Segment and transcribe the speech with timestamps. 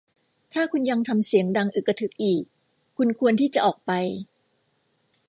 [0.53, 2.41] ถ้าคุณยังทำเสียงดังอึกทึกอีก
[2.97, 3.91] คุณควรที่จะออกไป